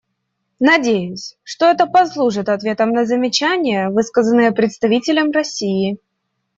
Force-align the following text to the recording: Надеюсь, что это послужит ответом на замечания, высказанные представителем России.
Надеюсь, 0.59 1.37
что 1.43 1.67
это 1.67 1.85
послужит 1.85 2.49
ответом 2.49 2.89
на 2.89 3.05
замечания, 3.05 3.91
высказанные 3.91 4.51
представителем 4.51 5.29
России. 5.29 5.99